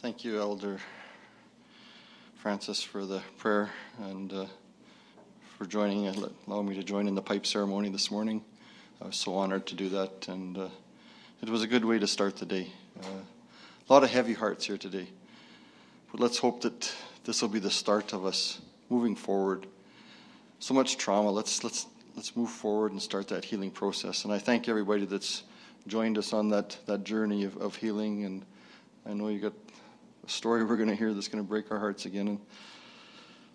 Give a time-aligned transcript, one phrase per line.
[0.00, 0.78] Thank you, Elder
[2.36, 3.68] Francis, for the prayer
[3.98, 4.46] and uh,
[5.58, 8.42] for joining and allowing me to join in the pipe ceremony this morning.
[9.02, 10.68] I was so honored to do that, and uh,
[11.42, 12.72] it was a good way to start the day.
[12.98, 15.06] Uh, a lot of heavy hearts here today,
[16.10, 16.90] but let's hope that
[17.24, 18.58] this will be the start of us
[18.88, 19.66] moving forward.
[20.60, 21.30] So much trauma.
[21.30, 24.24] Let's let's let's move forward and start that healing process.
[24.24, 25.42] And I thank everybody that's
[25.86, 28.24] joined us on that that journey of, of healing.
[28.24, 28.46] And
[29.04, 29.52] I know you got
[30.30, 32.28] story we're going to hear that's going to break our hearts again.
[32.28, 32.40] And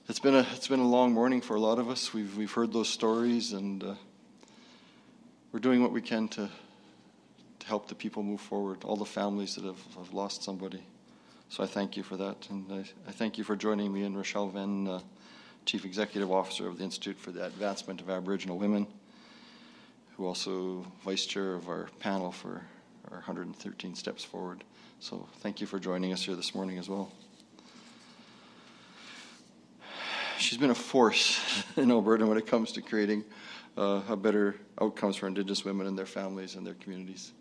[0.07, 2.13] it's been a it's been a long morning for a lot of us.
[2.13, 3.95] We've we've heard those stories, and uh,
[5.51, 6.49] we're doing what we can to
[7.59, 8.84] to help the people move forward.
[8.84, 10.84] All the families that have, have lost somebody.
[11.49, 14.17] So I thank you for that, and I, I thank you for joining me and
[14.17, 14.99] Rochelle Venne, uh,
[15.65, 18.87] Chief Executive Officer of the Institute for the Advancement of Aboriginal Women,
[20.17, 22.63] who also Vice Chair of our panel for
[23.12, 24.64] our 113 Steps Forward.
[25.00, 27.12] So thank you for joining us here this morning as well.
[30.38, 31.40] She's been a force
[31.77, 33.24] in Alberta when it comes to creating
[33.77, 37.32] uh, a better outcomes for Indigenous women and their families and their communities.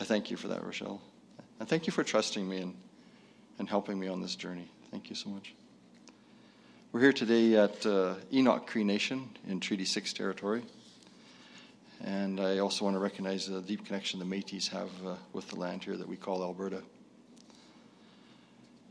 [0.00, 1.00] I thank you for that, Rochelle.
[1.58, 2.74] And thank you for trusting me and,
[3.58, 4.68] and helping me on this journey.
[4.90, 5.54] Thank you so much.
[6.92, 10.62] We're here today at uh, Enoch Cree Nation in Treaty 6 territory.
[12.06, 15.56] And I also want to recognize the deep connection the Metis have uh, with the
[15.56, 16.80] land here that we call Alberta.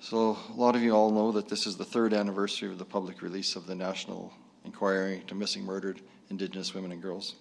[0.02, 2.84] So, a lot of you all know that this is the third anniversary of the
[2.84, 4.34] public release of the National
[4.66, 7.36] Inquiry into Missing Murdered Indigenous Women and Girls.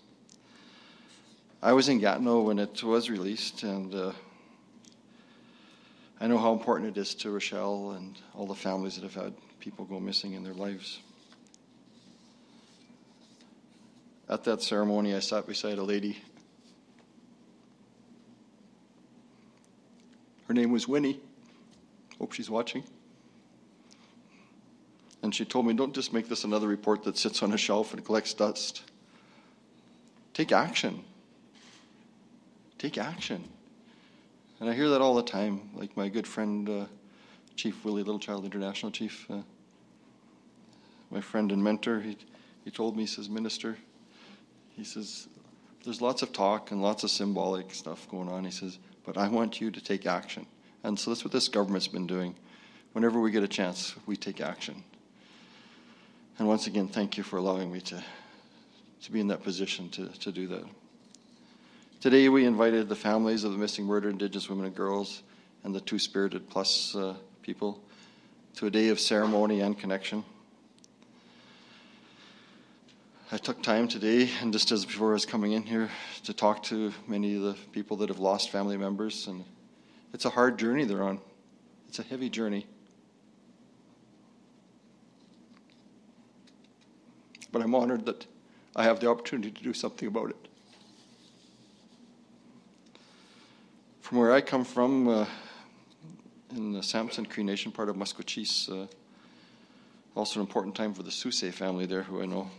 [1.60, 4.12] I was in Gatineau when it was released, and uh,
[6.20, 9.34] I know how important it is to Rochelle and all the families that have had
[9.58, 11.00] people go missing in their lives.
[14.28, 16.18] At that ceremony, I sat beside a lady.
[20.48, 21.20] Her name was Winnie.
[22.18, 22.84] Hope she's watching.
[25.22, 27.92] And she told me, don't just make this another report that sits on a shelf
[27.92, 28.82] and collects dust.
[30.34, 31.04] Take action.
[32.78, 33.44] Take action.
[34.60, 35.70] And I hear that all the time.
[35.74, 36.84] Like my good friend, uh,
[37.56, 39.38] Chief Willie Littlechild, International Chief, uh,
[41.10, 42.16] my friend and mentor, he,
[42.64, 43.78] he told me, he says, Minister,
[44.76, 45.28] he says,
[45.84, 48.44] there's lots of talk and lots of symbolic stuff going on.
[48.44, 50.46] He says, but I want you to take action.
[50.82, 52.34] And so that's what this government's been doing.
[52.92, 54.82] Whenever we get a chance, we take action.
[56.38, 58.02] And once again, thank you for allowing me to,
[59.02, 60.64] to be in that position to, to do that.
[62.00, 65.22] Today, we invited the families of the missing murdered Indigenous women and girls
[65.62, 67.80] and the Two Spirited Plus uh, people
[68.56, 70.24] to a day of ceremony and connection.
[73.32, 75.88] I took time today, and just as before I was coming in here,
[76.24, 79.44] to talk to many of the people that have lost family members, and
[80.12, 81.18] it's a hard journey they're on.
[81.88, 82.66] It's a heavy journey.
[87.50, 88.26] But I'm honored that
[88.76, 90.48] I have the opportunity to do something about it.
[94.02, 95.26] From where I come from, uh,
[96.54, 98.86] in the Samson Cree Nation, part of Maskwacis, uh,
[100.14, 102.50] also an important time for the Soosay family there, who I know.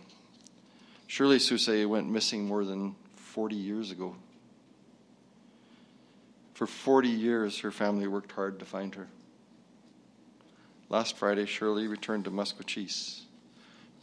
[1.07, 4.15] Shirley Soosay went missing more than 40 years ago.
[6.53, 9.07] For 40 years, her family worked hard to find her.
[10.89, 13.21] Last Friday, Shirley returned to Maskwacis,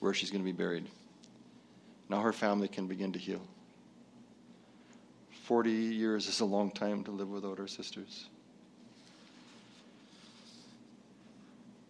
[0.00, 0.86] where she's going to be buried.
[2.08, 3.40] Now her family can begin to heal.
[5.44, 8.26] 40 years is a long time to live without our sisters.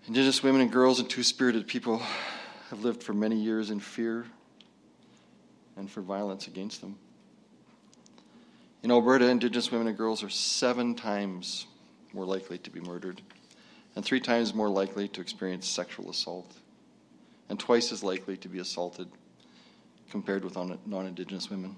[0.06, 1.98] Indigenous women and girls and two spirited people
[2.70, 4.26] have lived for many years in fear
[5.76, 6.96] and for violence against them.
[8.82, 11.66] In Alberta, Indigenous women and girls are seven times
[12.12, 13.22] more likely to be murdered,
[13.96, 16.52] and three times more likely to experience sexual assault,
[17.48, 19.08] and twice as likely to be assaulted
[20.10, 21.76] compared with non Indigenous women.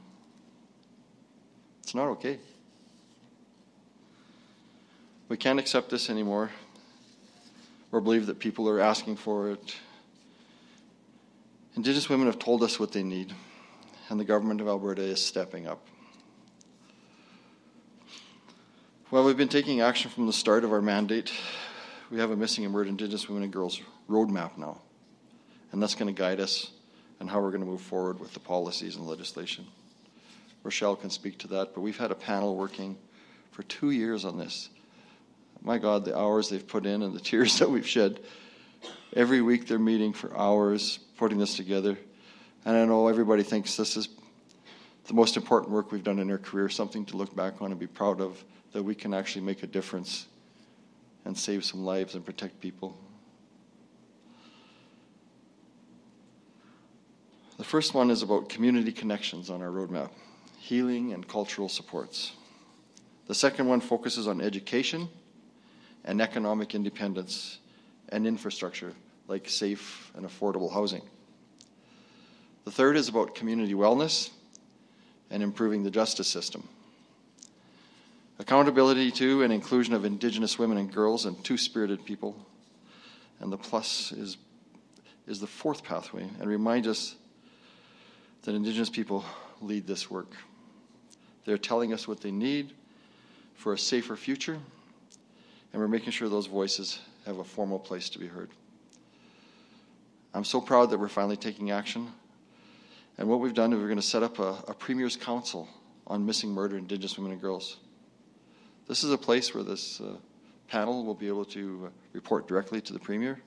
[1.83, 2.39] It's not okay.
[5.29, 6.51] We can't accept this anymore
[7.93, 9.77] or believe that people are asking for it.
[11.77, 13.33] Indigenous women have told us what they need,
[14.09, 15.87] and the government of Alberta is stepping up.
[19.11, 21.33] Well, we've been taking action from the start of our mandate.
[22.11, 24.81] We have a missing and murdered Indigenous women and girls roadmap now,
[25.73, 26.73] and that's going to guide us
[27.21, 29.67] and how we're going to move forward with the policies and legislation.
[30.63, 32.97] Rochelle can speak to that, but we've had a panel working
[33.53, 34.69] for two years on this.
[35.63, 38.21] My God, the hours they've put in and the tears that we've shed.
[39.15, 41.97] Every week they're meeting for hours, putting this together.
[42.65, 44.09] And I know everybody thinks this is
[45.07, 47.79] the most important work we've done in our career, something to look back on and
[47.79, 50.27] be proud of, that we can actually make a difference
[51.25, 52.99] and save some lives and protect people.
[57.59, 60.11] The first one is about community connections on our roadmap,
[60.59, 62.33] healing and cultural supports.
[63.27, 65.09] The second one focuses on education
[66.05, 67.59] and economic independence
[68.09, 68.93] and infrastructure,
[69.29, 71.03] like safe and affordable housing.
[72.65, 74.31] The third is about community wellness
[75.31, 76.67] and improving the justice system.
[78.39, 82.37] Accountability to and inclusion of Indigenous women and girls and two spirited people.
[83.41, 84.39] And the plus is,
[85.27, 87.17] is the fourth pathway and reminds us
[88.43, 89.25] that Indigenous people
[89.61, 90.33] lead this work.
[91.45, 92.73] They're telling us what they need
[93.55, 94.59] for a safer future,
[95.73, 98.51] and we're making sure those voices have a formal place to be heard.
[100.33, 102.09] I'm so proud that we're finally taking action.
[103.17, 105.69] And what we've done is we're going to set up a, a Premier's Council
[106.07, 107.77] on missing murder Indigenous women and girls.
[108.89, 110.17] This is a place where this uh,
[110.69, 113.41] panel will be able to uh, report directly to the Premier,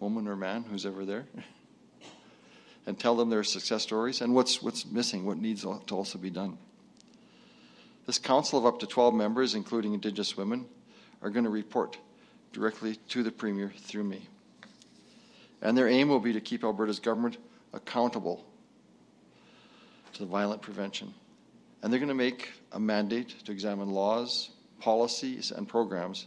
[0.00, 1.26] woman or man, who's ever there,
[2.86, 6.30] and tell them their success stories and what's, what's missing, what needs to also be
[6.30, 6.56] done.
[8.06, 10.66] This council of up to 12 members, including Indigenous women,
[11.22, 11.98] are going to report
[12.52, 14.28] directly to the Premier through me.
[15.62, 17.38] And their aim will be to keep Alberta's government
[17.74, 18.44] accountable
[20.12, 21.12] to the violent prevention.
[21.82, 24.50] And they're going to make a mandate to examine laws,
[24.80, 26.26] policies, and programs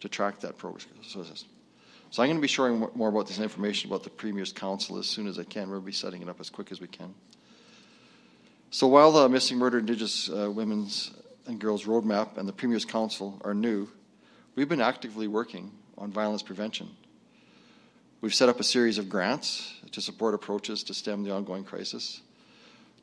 [0.00, 1.44] to track that process.
[2.10, 5.06] So I'm going to be sharing more about this information about the Premier's Council as
[5.06, 5.70] soon as I can.
[5.70, 7.14] We'll be setting it up as quick as we can.
[8.70, 11.12] So while the Missing Murder Indigenous uh, Women's
[11.46, 13.88] and Girls Roadmap and the Premier's Council are new,
[14.54, 16.88] we've been actively working on violence prevention
[18.22, 22.22] We've set up a series of grants to support approaches to stem the ongoing crisis,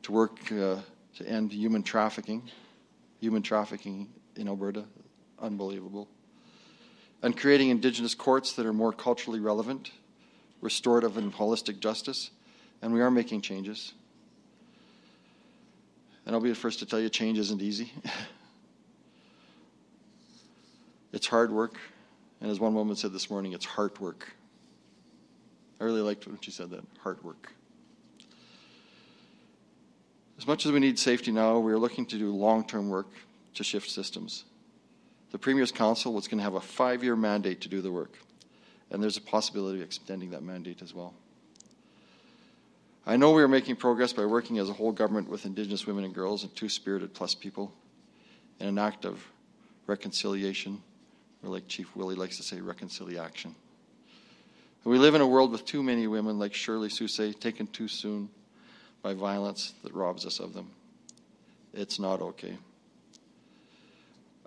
[0.02, 0.78] to work uh,
[1.16, 2.50] to end human trafficking,
[3.20, 4.84] human trafficking in Alberta,
[5.40, 6.08] unbelievable,
[7.22, 9.92] and creating Indigenous courts that are more culturally relevant,
[10.60, 12.32] restorative and holistic justice,
[12.82, 13.92] and we are making changes.
[16.26, 17.92] And I'll be the first to tell you change isn't easy.
[21.12, 21.78] it's hard work,
[22.40, 24.34] and as one woman said this morning, it's heart work.
[25.84, 27.52] I really liked when she said that hard work.
[30.38, 33.08] As much as we need safety now, we are looking to do long term work
[33.52, 34.44] to shift systems.
[35.30, 38.16] The Premier's Council was going to have a five year mandate to do the work,
[38.90, 41.12] and there's a possibility of extending that mandate as well.
[43.06, 46.04] I know we are making progress by working as a whole government with Indigenous women
[46.04, 47.70] and girls and Two Spirited Plus people
[48.58, 49.22] in an act of
[49.86, 50.82] reconciliation,
[51.42, 53.54] or like Chief Willie likes to say, reconciliation.
[54.84, 58.28] We live in a world with too many women like Shirley Soosay taken too soon
[59.02, 60.70] by violence that robs us of them.
[61.72, 62.56] It's not okay.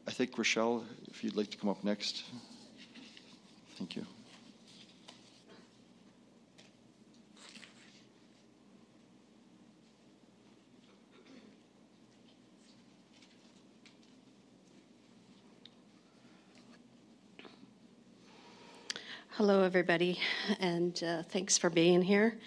[0.08, 2.24] I think, Rochelle, if you'd like to come up next.
[3.78, 4.06] Thank you.
[19.38, 20.20] Hello, everybody,
[20.60, 22.40] and uh, thanks for being here.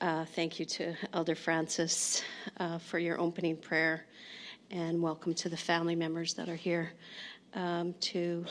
[0.00, 2.22] Uh, thank you to Elder Francis
[2.60, 4.06] uh, for your opening prayer,
[4.70, 6.92] and welcome to the family members that are here
[7.54, 8.46] um, to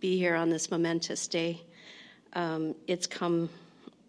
[0.00, 1.62] be here on this momentous day.
[2.34, 3.48] Um, it's come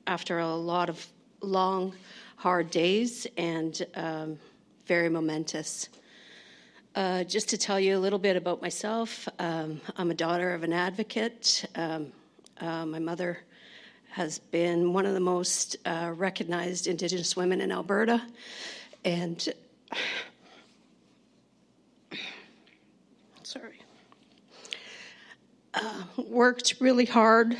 [0.07, 1.07] after a lot of
[1.39, 1.93] long,
[2.35, 4.39] hard days and um,
[4.87, 5.87] very momentous.
[6.95, 10.63] Uh, just to tell you a little bit about myself, um, I'm a daughter of
[10.63, 11.65] an advocate.
[12.61, 13.39] Uh, my mother
[14.11, 18.21] has been one of the most uh, recognized Indigenous women in Alberta,
[19.03, 19.49] and
[23.41, 23.81] sorry,
[25.73, 27.57] uh, worked really hard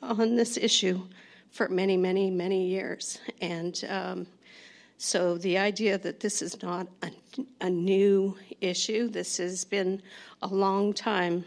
[0.00, 1.02] on this issue
[1.50, 3.84] for many, many, many years, and.
[3.88, 4.26] Um,
[4.98, 7.10] so the idea that this is not a,
[7.60, 10.00] a new issue, this has been
[10.40, 11.44] a long time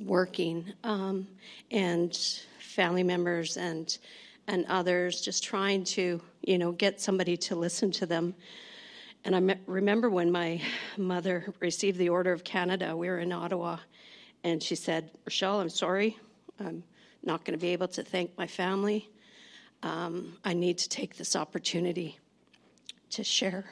[0.00, 1.26] working um,
[1.70, 2.16] and
[2.58, 3.98] family members and
[4.48, 8.34] and others just trying to you know get somebody to listen to them.
[9.24, 10.60] And i me- remember when my
[10.96, 13.78] mother received the order of canada we were in ottawa
[14.44, 16.16] and she said rochelle i'm sorry
[16.60, 16.84] i'm
[17.24, 19.08] not going to be able to thank my family.
[19.82, 22.18] Um, i need to take this opportunity
[23.10, 23.64] to share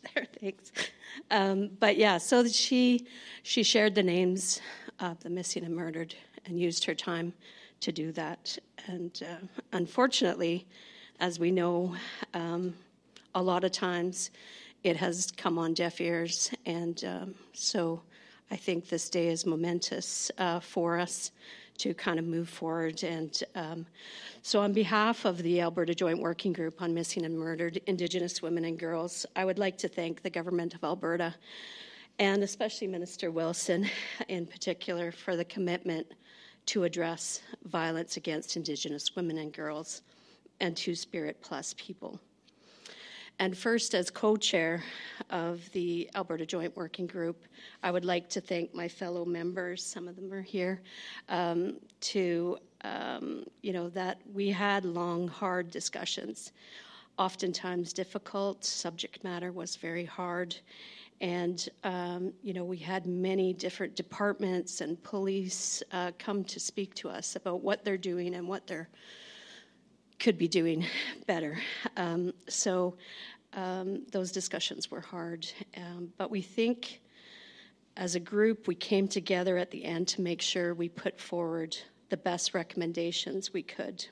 [0.14, 0.26] there.
[0.40, 0.72] Thanks.
[1.30, 3.06] Um, but yeah, so she
[3.42, 4.60] she shared the names
[5.00, 6.14] of the missing and murdered
[6.46, 7.32] and used her time
[7.80, 8.58] to do that.
[8.86, 10.66] And uh, unfortunately,
[11.20, 11.94] as we know,
[12.34, 12.74] um,
[13.34, 14.30] a lot of times
[14.84, 16.50] it has come on deaf ears.
[16.66, 18.02] And um, so
[18.50, 21.30] I think this day is momentous uh, for us
[21.78, 23.02] to kind of move forward.
[23.02, 23.86] And um,
[24.42, 28.64] so, on behalf of the Alberta Joint Working Group on Missing and Murdered Indigenous Women
[28.64, 31.34] and Girls, I would like to thank the Government of Alberta
[32.18, 33.88] and especially Minister Wilson
[34.28, 36.06] in particular for the commitment
[36.66, 40.02] to address violence against Indigenous women and girls
[40.60, 42.20] and Two Spirit Plus people.
[43.38, 44.82] And first, as co chair
[45.30, 47.44] of the Alberta Joint Working Group,
[47.82, 50.80] I would like to thank my fellow members, some of them are here,
[51.28, 56.52] um, to, um, you know, that we had long, hard discussions,
[57.18, 58.64] oftentimes difficult.
[58.64, 60.54] Subject matter was very hard.
[61.20, 66.94] And, um, you know, we had many different departments and police uh, come to speak
[66.96, 68.88] to us about what they're doing and what they're
[70.22, 70.86] could be doing
[71.26, 71.58] better.
[71.96, 72.94] Um, so
[73.54, 75.46] um, those discussions were hard.
[75.76, 77.00] Um, but we think
[77.96, 81.76] as a group, we came together at the end to make sure we put forward
[82.08, 84.06] the best recommendations we could.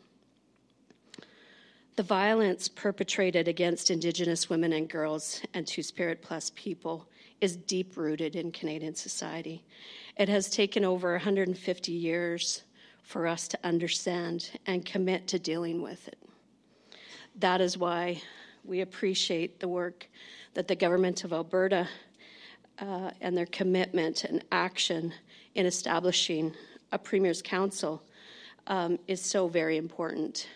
[1.94, 7.08] The violence perpetrated against Indigenous women and girls and Two Spirit Plus people
[7.40, 9.64] is deep rooted in Canadian society.
[10.16, 12.64] It has taken over 150 years
[13.10, 16.16] for us to understand and commit to dealing with it.
[17.40, 18.22] That is why
[18.64, 20.08] we appreciate the work
[20.54, 21.88] that the government of Alberta
[22.78, 25.12] uh, and their commitment and action
[25.56, 26.54] in establishing
[26.92, 28.00] a Premier's Council
[28.68, 30.46] um, is so very important.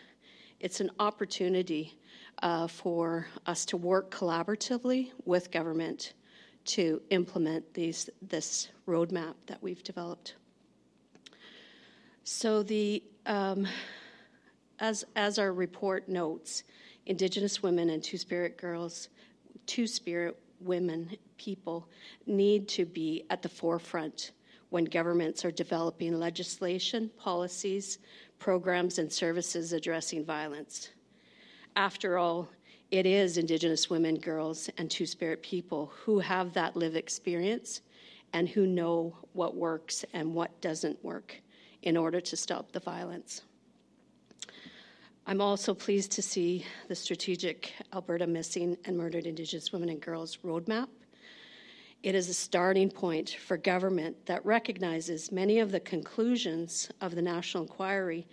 [0.60, 1.98] It's an opportunity
[2.40, 6.12] uh, for us to work collaboratively with government
[6.66, 10.36] to implement these, this roadmap that we've developed.
[12.26, 13.68] So the um,
[14.80, 16.64] as as our report notes,
[17.04, 19.10] Indigenous women and Two Spirit girls,
[19.66, 21.86] Two Spirit women people
[22.26, 24.30] need to be at the forefront
[24.70, 27.98] when governments are developing legislation, policies,
[28.38, 30.88] programs, and services addressing violence.
[31.76, 32.48] After all,
[32.90, 37.82] it is Indigenous women, girls, and Two Spirit people who have that live experience
[38.32, 41.42] and who know what works and what doesn't work
[41.84, 43.42] in order to stop the violence.
[45.26, 50.38] I'm also pleased to see the strategic Alberta Missing and Murdered Indigenous Women and Girls
[50.44, 50.88] roadmap.
[52.02, 57.22] It is a starting point for government that recognizes many of the conclusions of the
[57.22, 58.26] National Inquiry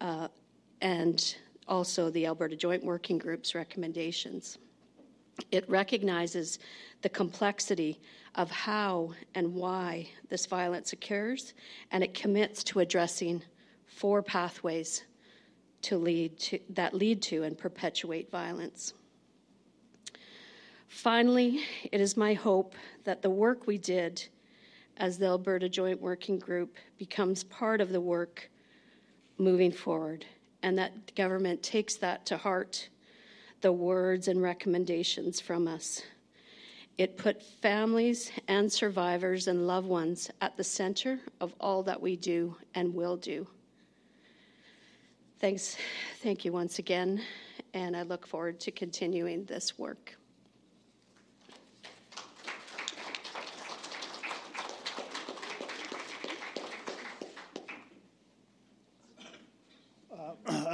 [0.00, 0.28] uh,
[0.80, 1.36] and
[1.68, 4.58] also the Alberta Joint Working Group's recommendations.
[5.50, 6.58] It recognizes
[7.02, 8.00] the complexity
[8.34, 11.54] of how and why this violence occurs,
[11.90, 13.42] and it commits to addressing
[13.86, 15.04] four pathways
[15.82, 18.94] to lead to, that lead to and perpetuate violence.
[20.88, 21.60] Finally,
[21.92, 24.24] it is my hope that the work we did
[24.96, 28.50] as the Alberta Joint Working Group becomes part of the work
[29.36, 30.24] moving forward
[30.62, 32.88] and that government takes that to heart,
[33.60, 36.02] the words and recommendations from us.
[36.96, 42.16] It put families and survivors and loved ones at the center of all that we
[42.16, 43.46] do and will do.
[45.38, 45.76] Thanks.
[46.20, 47.22] Thank you once again,
[47.72, 50.16] and I look forward to continuing this work.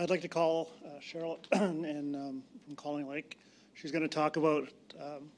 [0.05, 3.39] I'd like to call uh, Cheryl and um, from Calling Lake.
[3.73, 4.69] She's going to talk about
[5.01, 5.31] um,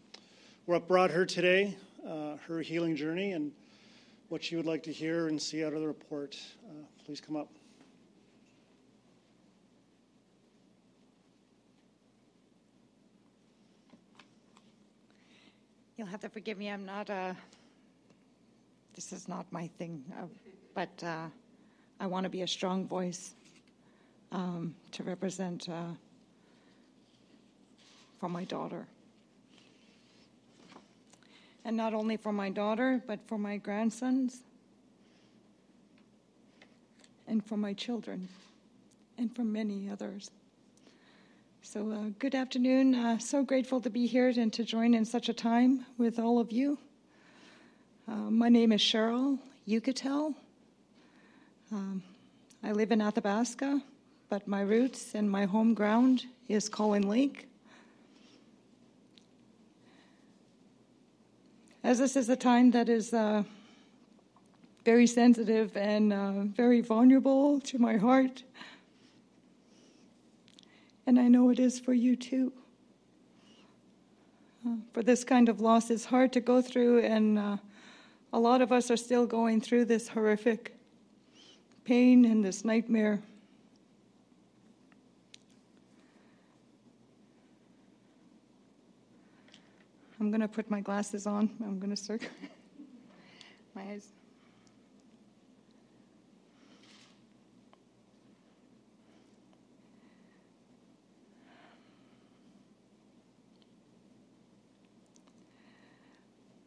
[0.64, 3.52] what brought her today, uh, her healing journey, and
[4.28, 6.37] what she would like to hear and see out of the report.
[6.68, 7.49] Uh, please come up.
[15.96, 16.70] You'll have to forgive me.
[16.70, 17.14] I'm not a.
[17.14, 17.35] Uh,
[18.96, 20.26] this is not my thing, uh,
[20.75, 21.26] but uh,
[22.00, 23.36] I want to be a strong voice
[24.33, 25.92] um, to represent uh,
[28.21, 28.87] for my daughter.
[31.64, 34.42] And not only for my daughter, but for my grandsons
[37.26, 38.28] and for my children
[39.18, 40.30] and for many others.
[41.62, 42.95] So, uh, good afternoon.
[42.95, 46.38] Uh, so grateful to be here and to join in such a time with all
[46.38, 46.78] of you.
[48.06, 50.33] Uh, my name is Cheryl Yucatel.
[51.73, 52.04] Um,
[52.62, 53.83] I live in Athabasca
[54.28, 57.49] but my roots and my home ground is Calling Lake.
[61.83, 63.45] As this is a time that is uh,
[64.85, 68.42] very sensitive and uh, very vulnerable to my heart,
[71.06, 72.52] And I know it is for you too.
[74.66, 77.56] Uh, for this kind of loss is hard to go through, and uh,
[78.33, 80.75] a lot of us are still going through this horrific
[81.85, 83.21] pain and this nightmare.
[90.26, 91.49] I'm going to put my glasses on.
[91.62, 92.28] I'm going to circle
[93.76, 94.09] my eyes.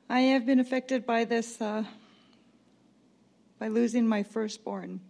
[0.09, 1.83] I have been affected by this, uh,
[3.59, 5.01] by losing my firstborn.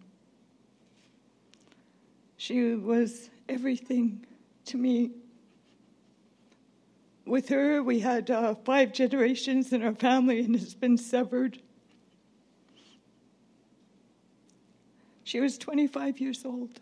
[2.36, 4.26] She was everything
[4.64, 5.12] to me.
[7.30, 11.62] With her, we had uh, five generations in our family, and it's been severed.
[15.22, 16.80] She was 25 years old.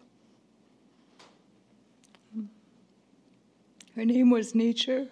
[3.94, 5.08] Her name was Nature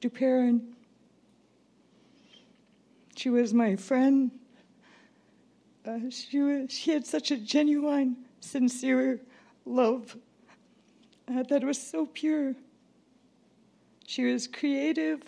[0.00, 0.74] Duperron.
[3.16, 4.30] She was my friend.
[5.84, 9.20] Uh, she, was, she had such a genuine, sincere
[9.64, 10.16] love
[11.26, 12.54] uh, that was so pure.
[14.10, 15.22] She was creative.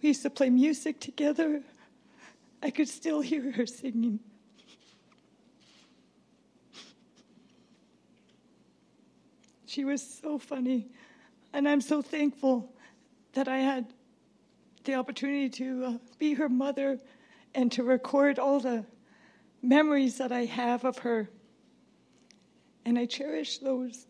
[0.00, 1.60] We used to play music together.
[2.62, 4.18] I could still hear her singing.
[9.66, 10.88] She was so funny,
[11.52, 12.72] and I'm so thankful
[13.34, 13.92] that I had
[14.84, 16.98] the opportunity to uh, be her mother
[17.54, 18.86] and to record all the
[19.60, 21.28] memories that I have of her.
[22.86, 24.06] And I cherish those.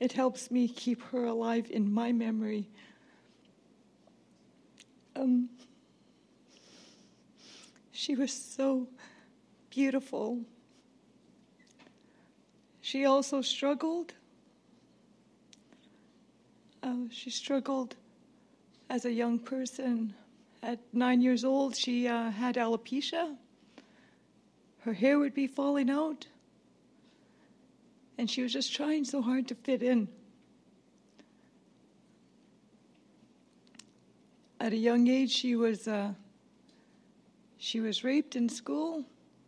[0.00, 2.68] It helps me keep her alive in my memory.
[5.16, 5.48] Um,
[7.92, 8.88] she was so
[9.70, 10.40] beautiful.
[12.80, 14.14] She also struggled.
[16.82, 17.96] Uh, she struggled
[18.90, 20.14] as a young person.
[20.62, 23.36] At nine years old, she uh, had alopecia.
[24.80, 26.26] Her hair would be falling out.
[28.16, 30.08] And she was just trying so hard to fit in.
[34.60, 36.12] At a young age, she was, uh,
[37.58, 39.04] she was raped in school,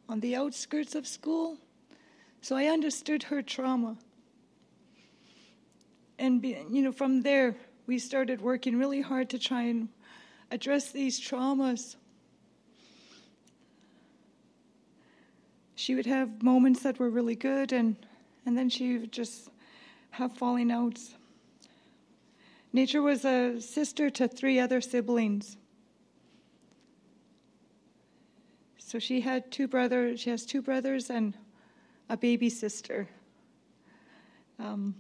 [0.09, 1.59] on the outskirts of school.
[2.43, 3.97] So I understood her trauma.
[6.19, 9.89] And, be, you know, from there, we started working really hard to try and
[10.51, 11.97] address these traumas.
[15.75, 17.97] She would have moments that were really good, and,
[18.47, 19.51] and then she would just
[20.11, 21.15] have falling outs.
[22.73, 25.57] Nature was a sister to three other siblings.
[28.79, 31.35] So she had two brothers, she has two brothers and
[32.09, 33.09] a baby sister.
[34.59, 34.95] Um,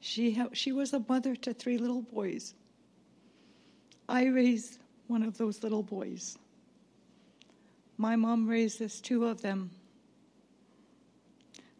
[0.00, 2.54] she, ha- she was a mother to three little boys.
[4.08, 4.78] I raised
[5.08, 6.38] one of those little boys.
[7.96, 9.70] My mom raises two of them.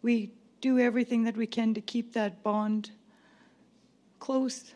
[0.04, 2.90] We do everything that we can to keep that bond
[4.20, 4.74] close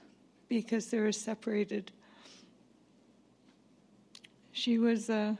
[0.48, 1.92] because they're separated.
[4.52, 5.36] She was a,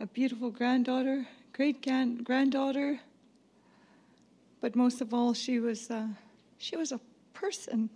[0.00, 1.86] a beautiful granddaughter, great
[2.24, 2.98] granddaughter,
[4.62, 6.06] but most of all, she was, uh,
[6.56, 7.00] she was a
[7.34, 7.90] person.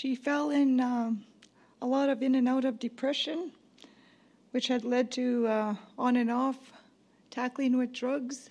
[0.00, 1.26] She fell in um,
[1.82, 3.52] a lot of in and out of depression,
[4.50, 6.56] which had led to uh, on and off
[7.30, 8.48] tackling with drugs.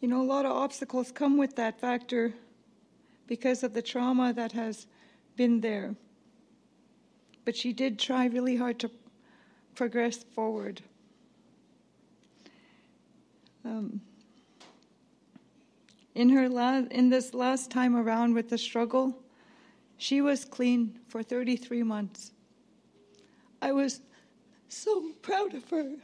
[0.00, 2.32] You know, a lot of obstacles come with that factor
[3.26, 4.86] because of the trauma that has
[5.34, 5.96] been there.
[7.44, 8.90] But she did try really hard to
[9.74, 10.80] progress forward.
[13.64, 14.00] Um,
[16.20, 19.18] in her la- in this last time around with the struggle,
[19.96, 22.32] she was clean for 33 months.
[23.62, 24.02] I was
[24.68, 25.94] so proud of her.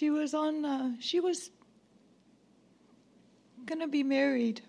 [0.00, 1.50] She was on, uh, she was
[3.66, 4.62] going to be married.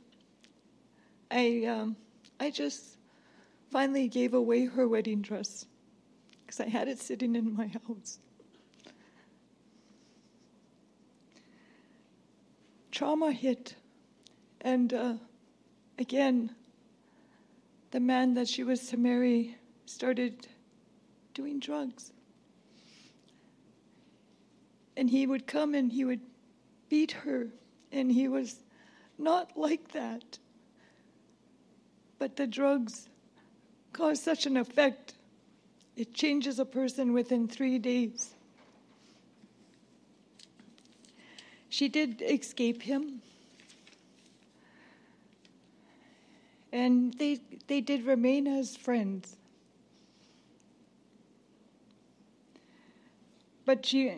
[1.32, 1.96] I, um,
[2.38, 2.98] I just
[3.72, 5.66] finally gave away her wedding dress
[6.42, 8.20] because I had it sitting in my house.
[12.92, 13.76] Trauma hit,
[14.60, 15.14] and uh,
[15.98, 16.54] again,
[17.92, 20.46] the man that she was to marry started
[21.34, 22.12] doing drugs.
[24.98, 26.22] And he would come and he would
[26.90, 27.48] beat her,
[27.92, 28.60] and he was
[29.18, 30.38] not like that.
[32.20, 33.08] But the drugs
[33.94, 35.14] cause such an effect,
[35.96, 38.34] it changes a person within three days.
[41.70, 43.22] She did escape him.
[46.74, 49.36] And they, they did remain as friends.
[53.66, 54.14] But she,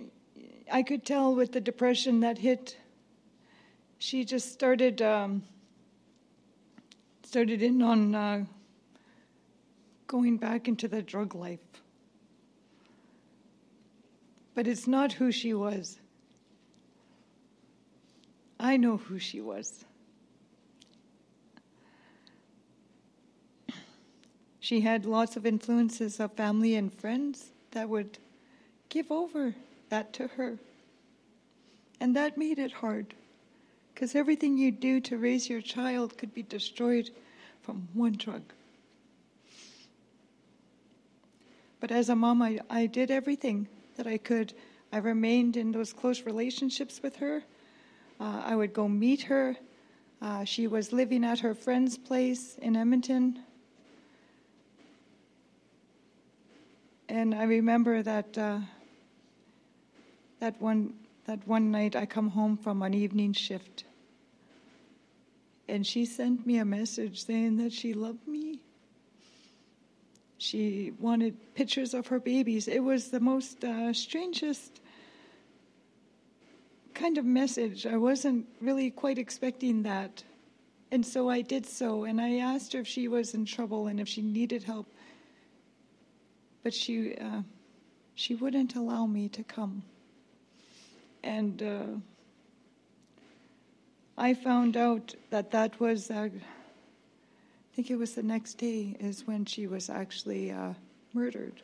[0.73, 2.77] I could tell with the depression that hit,
[3.99, 5.43] she just started um,
[7.21, 8.45] started in on uh,
[10.07, 11.59] going back into the drug life.
[14.55, 15.99] But it's not who she was.
[18.59, 19.85] I know who she was.
[24.59, 28.17] She had lots of influences of family and friends that would
[28.89, 29.53] give over
[29.93, 30.57] that to her.
[31.99, 33.13] And that made it hard
[33.93, 37.11] because everything you do to raise your child could be destroyed
[37.61, 38.41] from one drug.
[41.79, 44.55] But as a mom, I, I did everything that I could.
[44.91, 47.43] I remained in those close relationships with her.
[48.19, 49.55] Uh, I would go meet her.
[50.23, 53.43] Uh, she was living at her friend's place in Edmonton.
[57.07, 58.57] And I remember that uh,
[60.43, 60.93] that one
[61.25, 63.85] that one night I come home from an evening shift,
[65.69, 68.59] and she sent me a message saying that she loved me.
[70.37, 72.67] She wanted pictures of her babies.
[72.67, 74.81] It was the most uh, strangest
[76.93, 77.85] kind of message.
[77.85, 80.25] I wasn't really quite expecting that.
[80.91, 83.97] And so I did so, and I asked her if she was in trouble and
[83.97, 84.87] if she needed help.
[86.63, 87.43] But she, uh,
[88.15, 89.83] she wouldn't allow me to come.
[91.23, 91.83] And uh,
[94.17, 99.25] I found out that that was, uh, I think it was the next day, is
[99.25, 100.73] when she was actually uh,
[101.13, 101.61] murdered.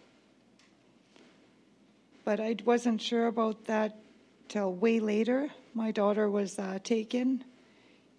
[2.23, 3.97] But I wasn't sure about that
[4.47, 5.49] till way later.
[5.73, 7.43] My daughter was uh, taken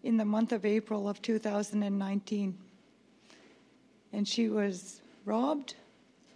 [0.03, 2.57] in the month of April of 2019.
[4.12, 5.74] And she was robbed,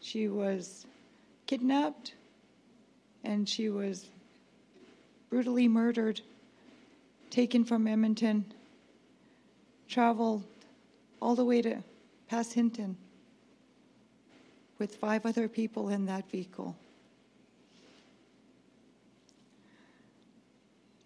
[0.00, 0.86] she was
[1.46, 2.14] kidnapped,
[3.24, 4.08] and she was
[5.34, 6.20] brutally murdered,
[7.28, 8.44] taken from Edmonton,
[9.88, 10.44] traveled
[11.20, 11.82] all the way to
[12.28, 12.96] past Hinton
[14.78, 16.76] with five other people in that vehicle.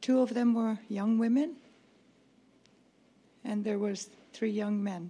[0.02, 1.56] Two of them were young women,
[3.46, 5.08] and there was three young men.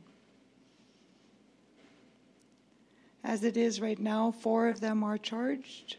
[3.24, 5.96] As it is right now, four of them are charged.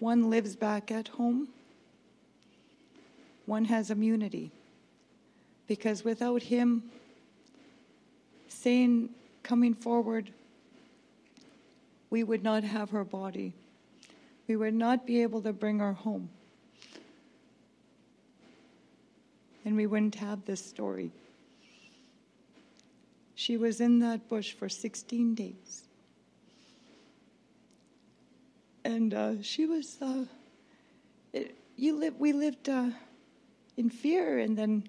[0.00, 1.48] One lives back at home.
[3.46, 4.50] One has immunity.
[5.66, 6.84] Because without him
[8.48, 9.10] saying,
[9.42, 10.30] coming forward,
[12.10, 13.52] we would not have her body.
[14.46, 16.30] We would not be able to bring her home.
[19.64, 21.10] And we wouldn't have this story.
[23.34, 25.84] She was in that bush for 16 days.
[28.88, 30.24] And uh, she was, uh,
[31.34, 32.88] it, you live, we lived uh,
[33.76, 34.88] in fear, and then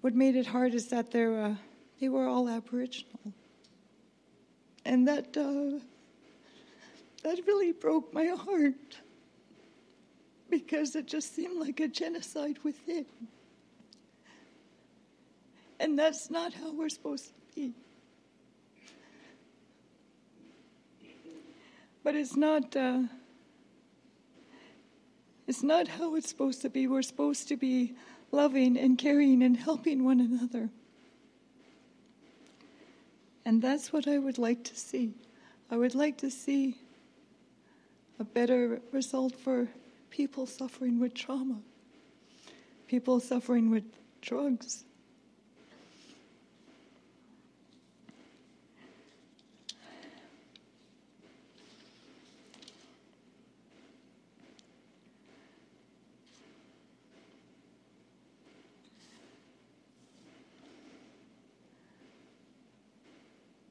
[0.00, 1.54] what made it hard is that they're, uh,
[2.00, 3.34] they were all Aboriginal.
[4.86, 5.78] And that, uh,
[7.22, 8.96] that really broke my heart
[10.48, 13.04] because it just seemed like a genocide within.
[15.78, 17.74] And that's not how we're supposed to be.
[22.06, 22.76] But it's not.
[22.76, 23.00] Uh,
[25.48, 26.86] it's not how it's supposed to be.
[26.86, 27.96] We're supposed to be
[28.30, 30.70] loving and caring and helping one another.
[33.44, 35.14] And that's what I would like to see.
[35.68, 36.76] I would like to see
[38.20, 39.66] a better result for
[40.08, 41.58] people suffering with trauma,
[42.86, 43.82] people suffering with
[44.20, 44.84] drugs,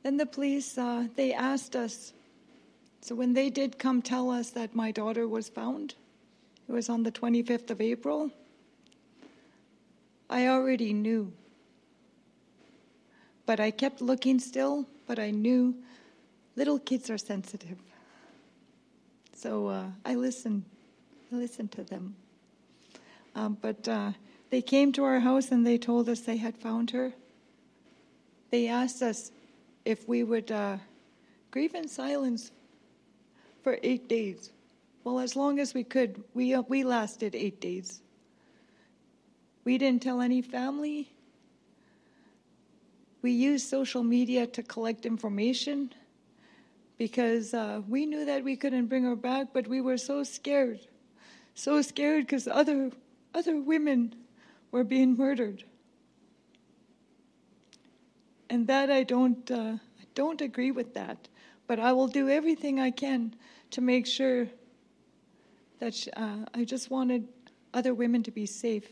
[0.06, 2.13] Then the police, uh, they asked us
[3.02, 5.96] So when they did come tell us that my daughter was found,
[6.70, 8.30] it was on the 25th of April,
[10.30, 11.34] I already knew.
[13.48, 15.74] But I kept looking still, but I knew
[16.56, 17.80] little kids are sensitive.
[19.34, 20.65] So uh, I listened.
[21.32, 22.15] I listened to them.
[23.34, 24.12] Um, but uh,
[24.52, 27.13] they came to our house and they told us they had found her.
[28.52, 29.32] They asked us
[29.86, 30.78] if we would uh,
[31.52, 32.52] grieve in silence
[33.63, 34.52] for eight days.
[35.04, 38.02] Well, as long as we could, we, uh, we lasted eight days.
[39.63, 41.12] We didn't tell any family.
[43.21, 45.93] We used social media to collect information
[46.98, 50.80] because uh, we knew that we couldn't bring her back, but we were so scared,
[51.54, 52.91] so scared because other
[53.34, 54.15] other women
[54.71, 55.63] were being murdered,
[58.49, 61.27] and that I don't uh, I don't agree with that.
[61.67, 63.36] But I will do everything I can
[63.71, 64.47] to make sure
[65.79, 67.27] that she, uh, I just wanted
[67.73, 68.88] other women to be safe,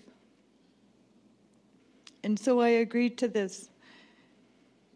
[2.23, 3.69] and so I agreed to this.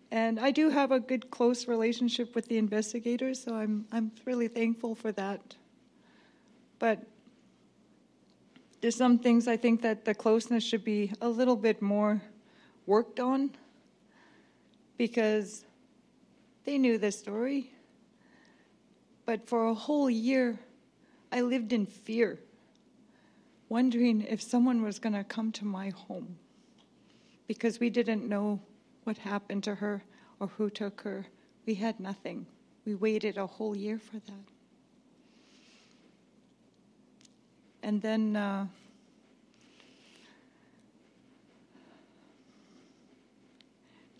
[0.10, 4.48] And I do have a good, close relationship with the investigators, so I'm, I'm really
[4.48, 5.56] thankful for that.
[6.80, 7.04] But
[8.80, 12.22] there's some things I think that the closeness should be a little bit more
[12.86, 13.52] worked on
[14.98, 15.66] because
[16.66, 17.72] they knew the story.
[19.26, 20.60] But for a whole year,
[21.32, 22.40] I lived in fear,
[23.70, 26.38] wondering if someone was going to come to my home
[27.48, 28.60] because we didn't know
[29.04, 30.04] what happened to her
[30.40, 31.26] or who took her.
[31.66, 32.46] We had nothing.
[32.86, 34.46] We waited a whole year for that.
[37.84, 38.68] And then uh,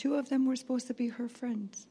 [0.08, 1.86] two of them were supposed to be her friends.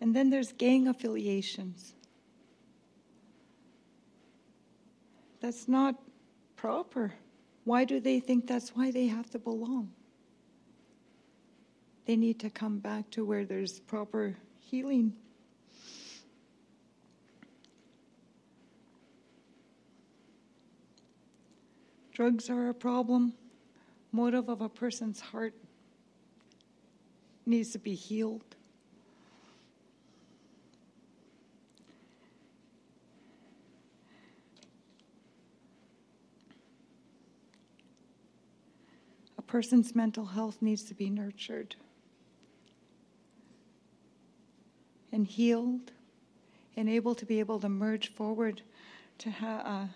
[0.00, 1.94] And then there's gang affiliations.
[5.40, 5.94] That's not
[6.56, 7.14] proper.
[7.62, 9.92] Why do they think that's why they have to belong?
[12.06, 15.14] They need to come back to where there's proper healing.
[22.12, 23.34] Drugs are a problem.
[24.14, 25.54] Motive of a person's heart
[27.44, 28.54] needs to be healed.
[39.36, 41.74] A person's mental health needs to be nurtured
[45.10, 45.90] and healed
[46.76, 48.62] and able to be able to merge forward
[49.18, 49.86] to ha- uh,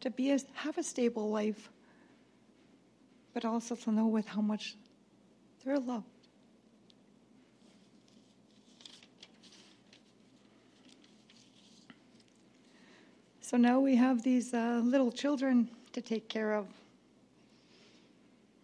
[0.00, 1.70] to be a, have a stable life
[3.34, 4.76] but also to know with how much
[5.64, 6.06] they're loved
[13.40, 16.66] so now we have these uh, little children to take care of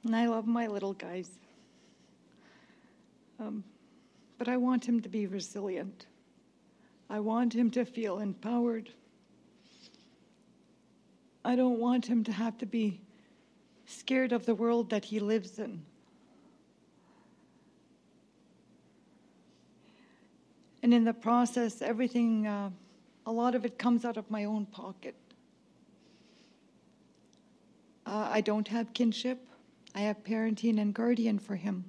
[0.09, 1.29] and I love my little guys.
[3.39, 3.63] Um,
[4.39, 6.07] but I want him to be resilient.
[7.11, 8.89] I want him to feel empowered.
[11.45, 13.03] I don't want him to have to be
[13.89, 15.83] scared of the world that he lives in.
[20.83, 22.71] And in the process, everything, uh,
[23.27, 25.15] a lot of it comes out of my own pocket.
[28.07, 29.39] Uh, I don't have kinship.
[29.95, 31.85] I have parenting and guardian for him.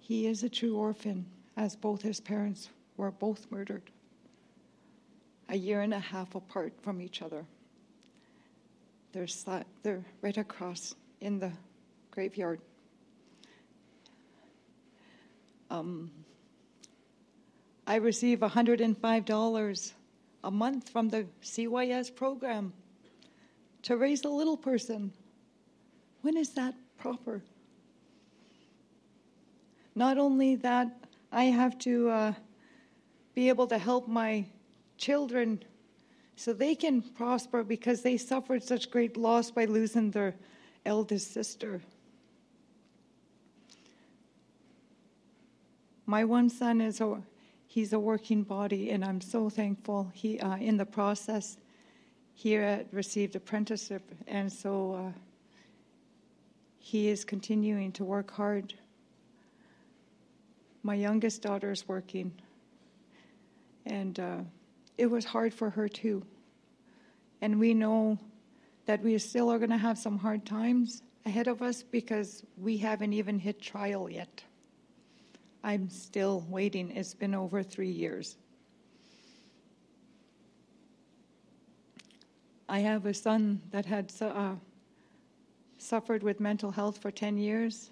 [0.00, 3.82] He is a true orphan, as both his parents were both murdered,
[5.48, 7.44] a year and a half apart from each other.
[9.12, 9.26] They're,
[9.82, 11.52] they're right across in the
[12.10, 12.60] graveyard.
[15.70, 16.10] Um,
[17.86, 19.92] I receive $105
[20.44, 22.72] a month from the CYS program
[23.82, 25.12] to raise a little person
[26.22, 27.42] when is that proper?
[29.94, 30.88] Not only that,
[31.30, 32.32] I have to uh,
[33.34, 34.46] be able to help my
[34.96, 35.62] children
[36.38, 40.36] so they can prosper because they suffered such great loss by losing their
[40.86, 41.80] eldest sister.
[46.06, 47.20] My one son is a
[47.66, 50.10] he's a working body, and I'm so thankful.
[50.14, 51.58] He uh, in the process
[52.34, 54.94] here at received apprenticeship, and so.
[54.94, 55.18] Uh,
[56.80, 58.72] he is continuing to work hard.
[60.82, 62.32] My youngest daughter is working,
[63.84, 64.38] and uh,
[64.98, 66.26] it was hard for her too.
[67.40, 68.18] And we know
[68.86, 72.76] that we still are going to have some hard times ahead of us because we
[72.76, 74.42] haven't even hit trial yet.
[75.62, 76.90] I'm still waiting.
[76.90, 78.36] It's been over three years.
[82.68, 84.54] I have a son that had uh,
[85.78, 87.90] suffered with mental health for 10 years.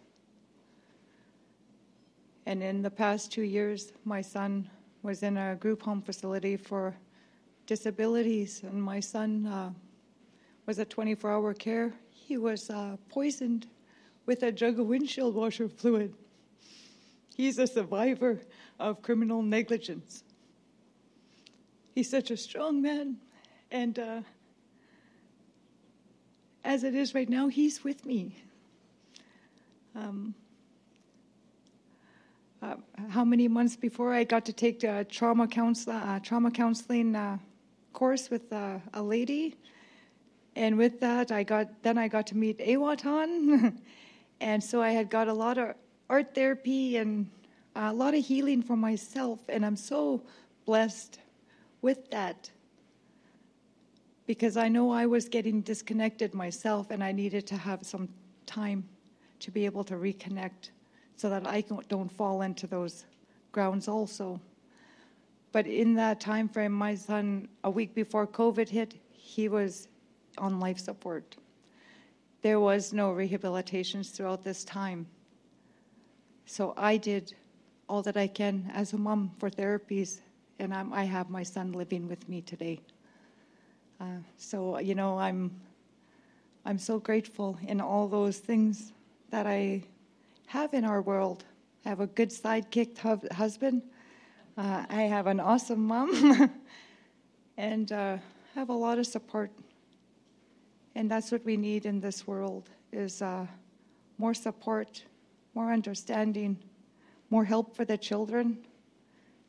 [2.44, 4.68] And in the past two years, my son
[5.06, 6.92] was in a group home facility for
[7.66, 9.70] disabilities, and my son uh,
[10.66, 11.94] was at 24 hour care.
[12.10, 13.68] He was uh, poisoned
[14.26, 16.12] with a jug of windshield washer fluid.
[17.36, 18.40] He's a survivor
[18.80, 20.24] of criminal negligence.
[21.94, 23.18] He's such a strong man,
[23.70, 24.20] and uh,
[26.64, 28.34] as it is right now, he's with me.
[29.94, 30.34] Um,
[32.66, 32.76] uh,
[33.08, 35.48] how many months before I got to take a trauma,
[35.88, 37.38] uh, trauma counseling uh,
[37.92, 39.54] course with uh, a lady,
[40.56, 43.78] and with that, I got then I got to meet Awo Taan,
[44.40, 45.74] and so I had got a lot of
[46.10, 47.30] art therapy and
[47.76, 50.22] a lot of healing for myself, and I'm so
[50.64, 51.20] blessed
[51.82, 52.50] with that
[54.26, 58.08] because I know I was getting disconnected myself and I needed to have some
[58.44, 58.88] time
[59.38, 60.70] to be able to reconnect
[61.16, 63.06] so that I don't fall into those
[63.52, 64.40] grounds also.
[65.52, 69.88] But in that time frame, my son, a week before COVID hit, he was
[70.36, 71.36] on life support.
[72.42, 75.06] There was no rehabilitations throughout this time.
[76.44, 77.34] So I did
[77.88, 80.20] all that I can as a mom for therapies,
[80.58, 82.80] and I'm, i have my son living with me today.
[84.00, 85.50] Uh, so you know, I'm
[86.64, 88.92] I'm so grateful in all those things
[89.30, 89.84] that I
[90.46, 91.44] have in our world.
[91.84, 93.82] I have a good sidekick hub- husband.
[94.56, 96.50] Uh, I have an awesome mom,
[97.56, 98.16] and uh,
[98.54, 99.50] have a lot of support.
[100.94, 103.46] And that's what we need in this world: is uh,
[104.18, 105.02] more support,
[105.54, 106.58] more understanding,
[107.28, 108.58] more help for the children,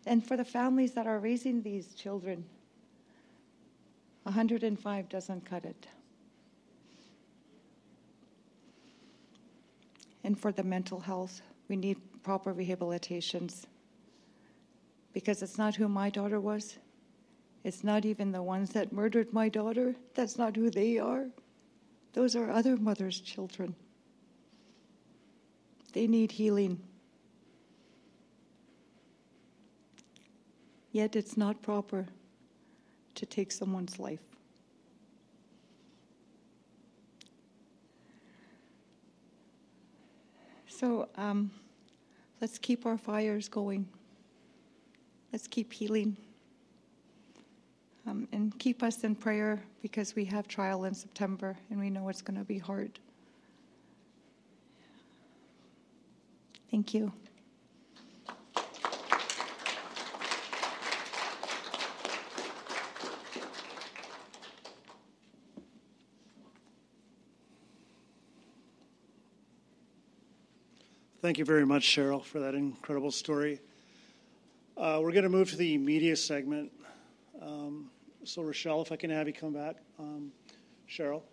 [0.05, 2.43] and for the families that are raising these children.
[4.23, 5.87] 105 doesn't cut it.
[10.27, 13.63] And for the mental health, we need proper rehabilitations
[15.13, 16.75] because it's not who my daughter was.
[17.63, 19.95] It's not even the ones that murdered my daughter.
[20.15, 21.27] That's not who they are.
[22.11, 23.73] Those are other mothers' children.
[25.93, 26.81] They need healing.
[30.91, 32.05] Yet it's not proper
[33.15, 34.36] to take someone's life.
[40.79, 41.49] So um,
[42.39, 43.87] let's keep our fires going.
[45.33, 46.15] Let's keep healing.
[48.05, 52.09] Um, and keep us in prayer because we have trial in September and we know
[52.09, 52.99] it's going to be hard.
[56.69, 57.11] Thank you.
[71.19, 73.59] Thank you very much, Cheryl, for that incredible story.
[74.77, 76.71] Uh, we're going to move to the media segment.
[77.41, 77.89] Um,
[78.23, 79.77] so, Rochelle, if I can have you come back.
[79.97, 80.31] Um,
[80.87, 81.23] Cheryl,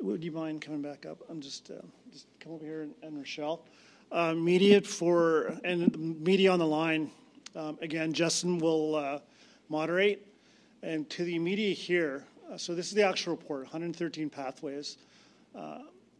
[0.00, 1.18] would you mind coming back up?
[1.28, 3.64] I'm just, uh, just come over here and, and Rochelle.
[4.12, 7.10] Uh, media for, and media on the line.
[7.56, 9.18] Um, again, Justin will uh,
[9.68, 10.24] moderate.
[10.84, 14.98] And to the media here, uh, so this is the actual report 113 pathways.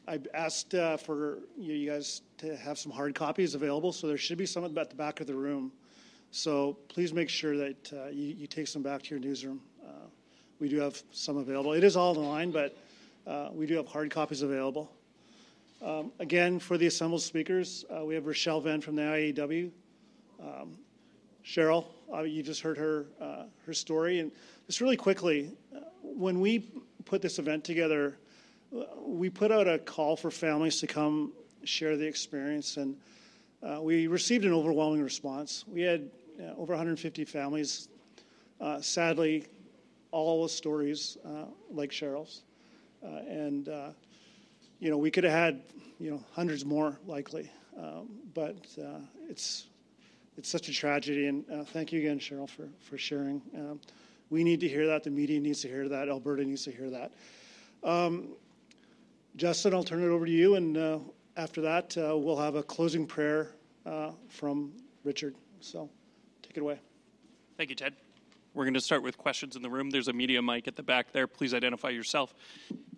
[0.09, 4.39] I asked uh, for you guys to have some hard copies available, so there should
[4.39, 5.73] be some at the back of the room.
[6.31, 9.61] So please make sure that uh, you, you, take some back to your newsroom.
[9.85, 10.07] Uh,
[10.61, 11.73] we do have some available.
[11.73, 12.77] It is all online, but
[13.27, 14.93] uh, we do have hard copies available.
[15.83, 19.71] Um, again, for the assembled speakers, uh, we have Rochelle Venne from the IAW.
[20.41, 20.79] Um,
[21.45, 23.07] Cheryl, uh, you just heard her
[23.67, 24.31] her story, and
[24.67, 25.51] just really quickly,
[26.03, 26.71] when we
[27.05, 28.19] put this event together
[29.07, 31.33] we put out a call for families to come
[31.65, 32.97] share the experience, and
[33.63, 35.65] uh, we received an overwhelming response.
[35.67, 36.11] We had
[36.41, 37.89] uh, over 150 families.
[38.61, 39.47] Uh, sadly,
[40.11, 42.43] all the stories uh, like Cheryl's,
[43.05, 43.89] uh, and uh,
[44.81, 45.63] you know we could have had
[45.99, 48.57] you know hundreds more likely, um, but
[49.29, 49.67] it's
[50.39, 51.27] it's such a tragedy.
[51.27, 53.43] And thank you again, Cheryl, for for sharing.
[53.55, 53.81] Um,
[54.31, 55.05] we need to hear that.
[55.05, 56.09] The media needs to hear that.
[56.09, 57.13] Alberta needs to hear that.
[57.85, 58.31] Um,
[59.37, 60.99] Justin, I'll turn it over to you, and uh,
[61.37, 63.51] after that, uh, we'll have a closing prayer
[63.85, 64.73] uh, from
[65.05, 65.35] Richard.
[65.61, 65.91] So
[66.43, 66.81] take it away.
[67.59, 67.95] Thank you, Ted.
[68.55, 69.91] We're going to start with questions in the room.
[69.91, 71.27] There's a media mic at the back there.
[71.27, 72.35] Please identify yourself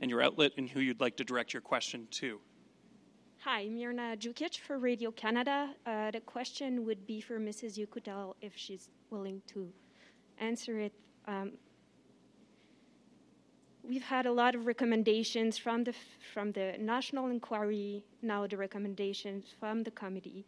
[0.01, 2.39] and your outlet and who you'd like to direct your question to.
[3.41, 5.74] Hi, Mirna Jukic for Radio Canada.
[5.86, 7.76] Uh, the question would be for Mrs.
[7.76, 9.72] Yukutel if she's willing to
[10.39, 10.93] answer it.
[11.26, 11.53] Um,
[13.89, 15.95] we've had a lot of recommendations from the
[16.34, 18.05] from the national inquiry.
[18.22, 20.45] Now the recommendations from the committee.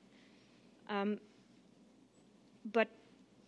[0.88, 1.18] Um,
[2.72, 2.88] but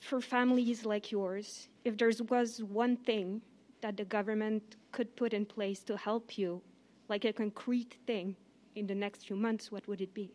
[0.01, 3.43] for families like yours, if there was one thing
[3.82, 6.62] that the government could put in place to help you,
[7.09, 8.36] like a concrete thing,
[8.74, 10.32] in the next few months, what would it be?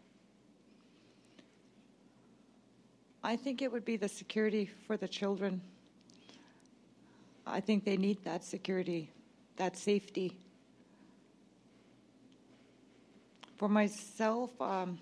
[3.24, 5.62] I think it would be the security for the children.
[7.45, 9.10] I think they need that security,
[9.58, 10.38] that safety.
[13.58, 14.99] For myself, um,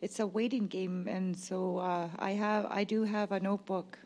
[0.00, 3.98] it's a waiting game, and so uh, I have, I do have a notebook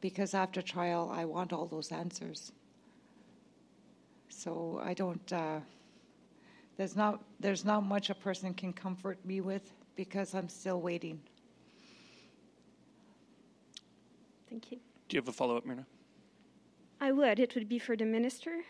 [0.00, 2.52] because after trial, I want all those answers.
[4.28, 5.32] So I don't.
[5.32, 5.60] Uh,
[6.76, 11.20] there's not there's not much a person can comfort me with because I'm still waiting.
[14.48, 14.78] Thank you.
[15.08, 15.84] Do you have a follow up, Mirna?
[17.00, 17.40] I would.
[17.40, 18.62] It would be for the minister.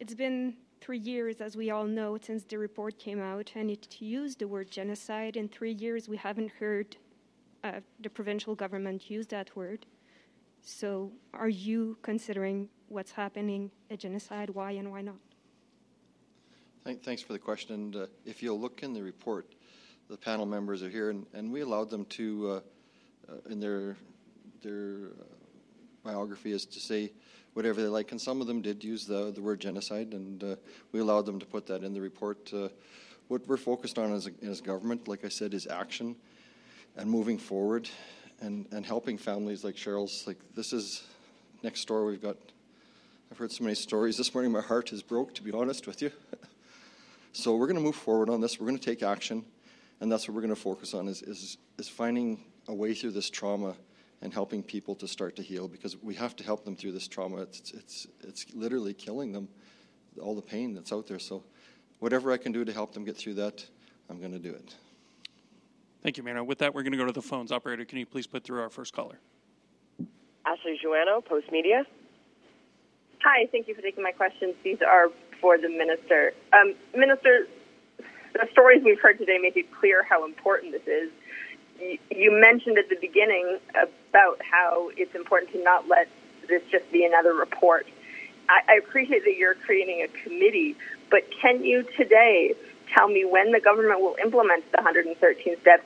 [0.00, 4.00] It's been three years, as we all know, since the report came out, and it
[4.00, 5.36] used the word genocide.
[5.36, 6.96] In three years, we haven't heard
[7.62, 9.86] uh, the provincial government use that word.
[10.60, 14.50] So, are you considering what's happening a genocide?
[14.50, 15.16] Why and why not?
[17.04, 17.74] Thanks for the question.
[17.74, 19.54] And uh, if you'll look in the report,
[20.08, 22.60] the panel members are here, and, and we allowed them to, uh,
[23.48, 23.96] in their
[24.62, 25.24] their uh,
[26.04, 27.12] biography, is to say
[27.54, 28.12] whatever they like.
[28.12, 30.56] And some of them did use the, the word genocide, and uh,
[30.92, 32.50] we allowed them to put that in the report.
[32.52, 32.68] Uh,
[33.28, 36.16] what we're focused on as, a, as government, like I said, is action
[36.96, 37.88] and moving forward
[38.40, 40.26] and, and helping families like Cheryl's.
[40.26, 41.02] Like this is
[41.62, 42.04] next door.
[42.04, 42.36] We've got.
[43.30, 44.52] I've heard so many stories this morning.
[44.52, 46.10] My heart is broke, to be honest with you.
[47.32, 48.60] so we're going to move forward on this.
[48.60, 49.42] We're going to take action,
[50.00, 53.12] and that's what we're going to focus on: is is is finding a way through
[53.12, 53.74] this trauma
[54.20, 57.08] and helping people to start to heal because we have to help them through this
[57.08, 57.38] trauma.
[57.38, 59.48] It's, it's, it's literally killing them,
[60.20, 61.18] all the pain that's out there.
[61.18, 61.42] So,
[61.98, 63.64] whatever I can do to help them get through that,
[64.08, 64.74] I'm going to do it.
[66.02, 66.42] Thank you, Mayor.
[66.42, 67.52] With that, we're going to go to the phones.
[67.52, 69.18] Operator, can you please put through our first caller?
[70.44, 71.84] Ashley Joannou, Post Media.
[73.22, 74.54] Hi, thank you for taking my questions.
[74.64, 75.06] These are
[75.40, 76.32] for the minister.
[76.52, 77.46] Um, minister,
[78.32, 81.10] the stories we've heard today make it clear how important this is
[82.10, 86.08] you mentioned at the beginning about how it's important to not let
[86.48, 87.86] this just be another report.
[88.48, 90.76] I, I appreciate that you're creating a committee,
[91.10, 92.54] but can you today
[92.94, 95.84] tell me when the government will implement the 113 steps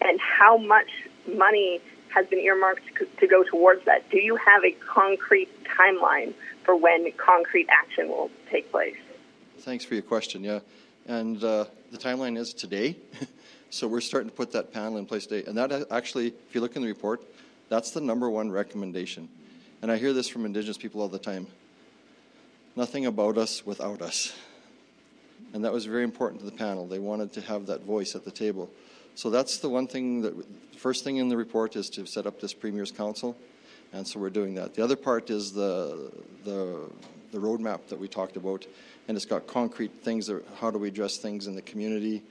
[0.00, 0.88] and how much
[1.26, 1.80] money
[2.10, 2.82] has been earmarked
[3.18, 4.08] to go towards that?
[4.10, 6.34] Do you have a concrete timeline
[6.64, 8.96] for when concrete action will take place?
[9.60, 10.44] Thanks for your question.
[10.44, 10.60] Yeah,
[11.06, 12.96] and uh, the timeline is today.
[13.70, 15.46] So we're starting to put that panel in place today.
[15.48, 17.20] And that uh, actually, if you look in the report,
[17.68, 19.28] that's the number one recommendation.
[19.82, 21.46] And I hear this from Indigenous people all the time
[22.76, 24.34] nothing about us without us.
[25.54, 26.86] And that was very important to the panel.
[26.86, 28.70] They wanted to have that voice at the table.
[29.14, 32.26] So that's the one thing that, the first thing in the report is to set
[32.26, 33.34] up this Premier's Council.
[33.92, 34.74] And so we're doing that.
[34.74, 36.12] The other part is the,
[36.44, 36.90] the,
[37.32, 38.66] the roadmap that we talked about.
[39.08, 42.22] And it's got concrete things, how do we address things in the community,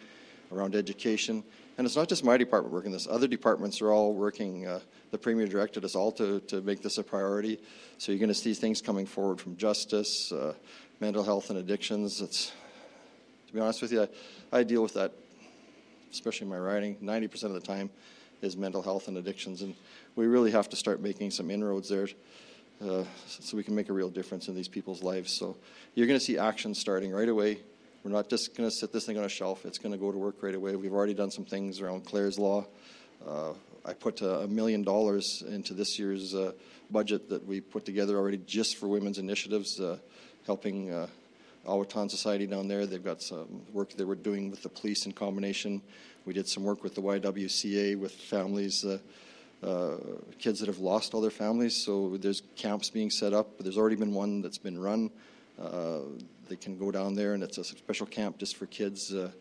[0.56, 1.44] around education.
[1.78, 4.66] And it's not just my department working this, other departments are all working.
[4.66, 4.80] Uh,
[5.12, 7.60] the Premier directed us all to, to make this a priority.
[7.98, 10.54] So you're going to see things coming forward from justice, uh,
[11.00, 12.22] mental health, and addictions.
[12.22, 12.54] It's,
[13.48, 14.04] to be honest with you,
[14.52, 15.12] I, I deal with that,
[16.12, 17.90] especially in my writing, 90% of the time
[18.42, 19.62] is mental health and addictions.
[19.62, 19.76] And
[20.16, 22.08] we really have to start making some inroads there.
[22.82, 25.32] Uh, so we can make a real difference in these people's lives.
[25.32, 25.56] So
[25.94, 27.60] you're going to see action starting right away
[28.06, 29.66] we're not just going to sit this thing on a shelf.
[29.66, 30.76] It's going to go to work right away.
[30.76, 32.68] We've already done some things around Clare's Law.
[33.28, 33.54] Uh,
[33.84, 36.52] I put a million dollars into this year's uh,
[36.92, 39.98] budget that we put together already just for women's initiatives, uh,
[40.46, 41.08] helping uh,
[41.66, 42.86] Awo Taan Society down there.
[42.86, 45.82] They've got some work they were doing with the police in combination.
[46.26, 48.86] We did some work with the YWCA with families.
[48.86, 49.00] Uh,
[49.64, 49.96] uh,
[50.38, 51.84] kids that have lost all their families.
[51.84, 53.58] So there's camps being set up.
[53.58, 55.10] There's already been one that's been run.
[55.60, 56.02] Uh,
[56.48, 59.32] they can go down there, and it's a special camp just for kids uh,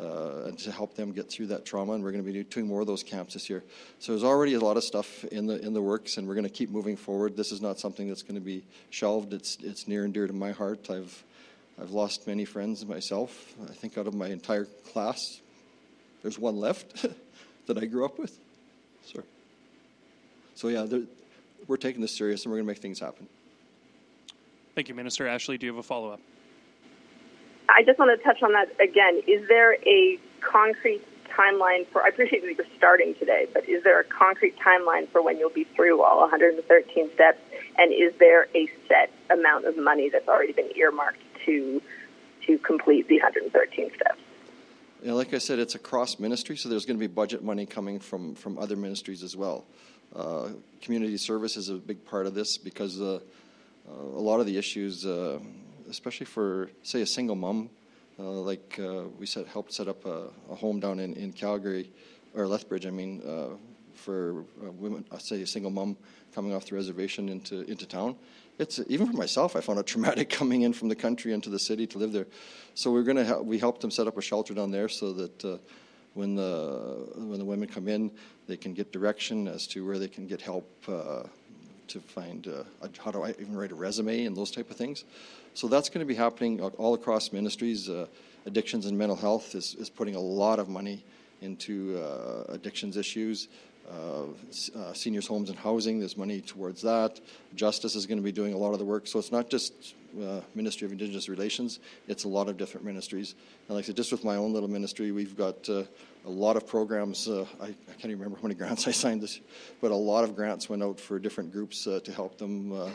[0.00, 1.92] uh, and to help them get through that trauma.
[1.92, 3.64] And we're going to be doing more of those camps this year.
[3.98, 6.44] So there's already a lot of stuff in the in the works, and we're going
[6.44, 7.36] to keep moving forward.
[7.36, 9.32] This is not something that's going to be shelved.
[9.32, 10.90] It's it's near and dear to my heart.
[10.90, 11.24] I've
[11.80, 13.54] I've lost many friends myself.
[13.68, 15.40] I think out of my entire class,
[16.22, 17.06] there's one left
[17.66, 18.38] that I grew up with.
[19.04, 19.24] Sorry.
[20.54, 20.86] So yeah,
[21.66, 23.28] we're taking this serious, and we're going to make things happen.
[24.74, 25.26] Thank you, Minister.
[25.26, 26.20] Ashley, do you have a follow up?
[27.68, 29.22] I just want to touch on that again.
[29.26, 32.02] Is there a concrete timeline for?
[32.02, 35.50] I appreciate that you're starting today, but is there a concrete timeline for when you'll
[35.50, 37.38] be through all 113 steps?
[37.76, 41.82] And is there a set amount of money that's already been earmarked to
[42.46, 44.20] to complete the 113 steps?
[45.02, 47.66] Yeah, like I said, it's a cross ministry, so there's going to be budget money
[47.66, 49.64] coming from from other ministries as well.
[50.14, 50.48] Uh,
[50.80, 53.20] community service is a big part of this because uh,
[53.88, 55.38] uh, a lot of the issues, uh,
[55.88, 57.70] especially for say a single mom,
[58.18, 61.92] uh, like uh, we set, helped set up a, a, home down in, in Calgary
[62.34, 62.86] or Lethbridge.
[62.86, 63.22] I mean,
[63.94, 65.96] for women, say a single mom
[66.34, 68.16] coming off the reservation into into town.
[68.58, 69.56] It's even for myself.
[69.56, 72.26] I found it traumatic coming in from the country into the city to live there.
[72.74, 75.44] So we're gonna help, we helped them set up a shelter down there so that
[75.44, 75.58] uh,
[76.14, 78.10] when the when the women come in,
[78.46, 81.24] they can get direction as to where they can get help uh,
[81.88, 85.04] to find uh, how do I even write a resume and those type of things.
[85.54, 87.88] So that's going to be happening all across ministries.
[87.88, 88.06] Uh,
[88.46, 91.04] addictions and mental health is, is putting a lot of money
[91.40, 93.48] into uh, addictions issues.
[93.90, 94.24] Uh,
[94.76, 97.20] uh, seniors' homes and housing, there's money towards that.
[97.54, 99.06] Justice is going to be doing a lot of the work.
[99.06, 99.72] So it's not just
[100.22, 103.34] uh, Ministry of Indigenous Relations, it's a lot of different ministries.
[103.66, 105.68] And like I said, just with my own little ministry, we've got
[106.28, 107.26] a lot of programs.
[107.26, 109.40] Uh, I, I, can't even remember how many grants I signed this,
[109.80, 112.92] but a lot of grants went out for different groups uh, to help them,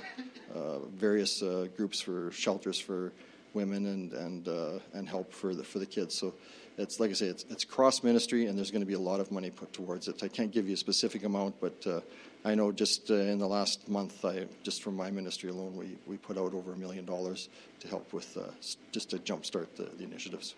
[0.95, 1.43] various
[1.75, 3.11] groups for shelters for
[3.53, 6.15] women and, and, and help for the, for the kids.
[6.15, 6.33] So
[6.77, 9.19] it's like I say, it's, it's cross ministry, and there's going to be a lot
[9.19, 10.23] of money put towards it.
[10.23, 12.01] I can't give you a specific amount, but uh,
[12.45, 15.97] I know just uh, in the last month, I just from my ministry alone, we,
[16.07, 18.43] we put out over a million dollars to help with uh,
[18.91, 20.55] just to jumpstart the, the initiatives.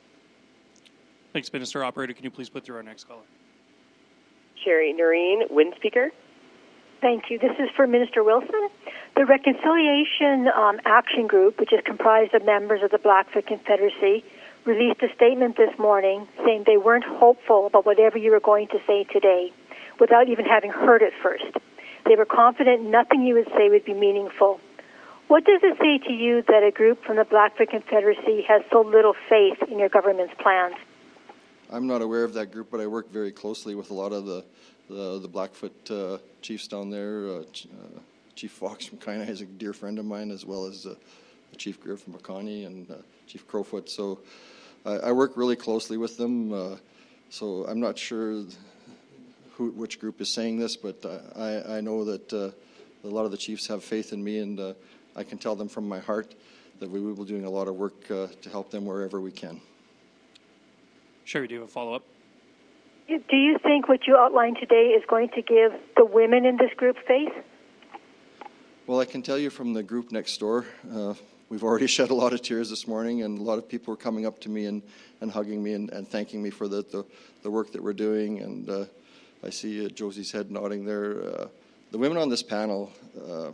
[1.35, 1.83] Thanks, Minister.
[1.83, 3.25] Operator, can you please put through our next caller?
[4.63, 6.11] Shari Narine, wind speaker.
[7.01, 7.37] Thank you.
[7.37, 8.69] This is for Minister Wilson.
[9.17, 14.23] The Reconciliation um, Action Group, which is comprised of members of the Blackfoot Confederacy,
[14.63, 18.79] released a statement this morning saying they weren't hopeful about whatever you were going to
[18.87, 19.51] say today
[19.99, 21.51] without even having heard it first.
[22.05, 24.61] They were confident nothing you would say would be meaningful.
[25.27, 28.79] What does it say to you that a group from the Blackfoot Confederacy has so
[28.79, 30.75] little faith in your government's plans?
[31.71, 34.25] I'm not aware of that group, but I work very closely with a lot of
[34.25, 34.45] the
[34.87, 37.27] the, the Blackfoot uh, chiefs down there.
[37.27, 37.99] Uh, uh,
[38.35, 40.95] Chief Fox from Kainai is a dear friend of mine, as well as uh,
[41.57, 42.95] Chief Grier from Piikani and uh,
[43.27, 43.89] Chief Crowfoot.
[43.89, 44.19] So
[44.85, 46.75] I, I work really closely with them, uh,
[47.29, 48.43] so I'm not sure
[49.53, 51.03] who, which group is saying this, but
[51.35, 52.53] I, I know that a
[53.07, 54.75] lot of the chiefs have faith in me, and
[55.15, 56.35] I can tell them from my heart
[56.79, 59.61] that we will be doing a lot of work to help them wherever we can.
[61.25, 62.03] Shari, do you have a follow up?
[63.07, 66.71] Do you think what you outlined today is going to give the women in this
[66.77, 67.33] group faith?
[68.85, 71.15] Well, I can tell you from the group next door, uh,
[71.49, 73.97] we've already shed a lot of tears this morning, and a lot of people are
[73.97, 74.83] coming up to me and,
[75.21, 77.03] and hugging me and, and thanking me for the, the,
[77.41, 78.41] the, work that we're doing.
[78.41, 78.85] And uh,
[79.43, 81.23] I see uh, Josie's head nodding there.
[81.23, 81.47] Uh,
[81.89, 82.91] the women on this panel,
[83.27, 83.49] uh,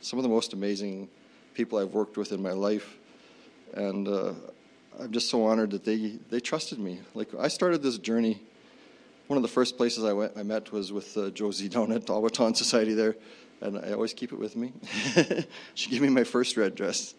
[0.00, 1.08] some of the most amazing
[1.54, 2.96] people I've worked with in my life,
[3.74, 4.34] and uh,
[5.00, 7.00] I'm just so honored that they they trusted me.
[7.14, 8.42] Like I started this journey.
[9.28, 12.06] One of the first places I went, I met was with uh, Josie down at
[12.06, 13.14] Awo Taan Society there,
[13.60, 14.72] and I always keep it with me.
[15.74, 17.14] she gave me my first red dress.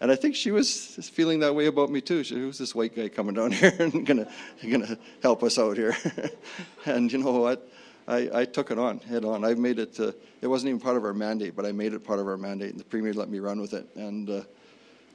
[0.00, 2.24] And I think she was feeling that way about me too.
[2.24, 4.28] She was this white guy coming down here and gonna
[4.68, 5.96] gonna help us out here.
[6.86, 7.70] and you know what?
[8.06, 9.44] I, I, took it on head on.
[9.44, 9.98] I made it.
[9.98, 10.12] Uh,
[10.42, 12.72] it wasn't even part of our mandate, but I made it part of our mandate,
[12.72, 13.86] and the premier let me run with it.
[13.94, 14.42] And uh,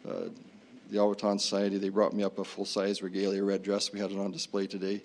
[0.09, 0.29] uh,
[0.89, 3.91] the Awo Taan Society they brought me up a full size regalia red dress.
[3.91, 5.01] We had it on display today.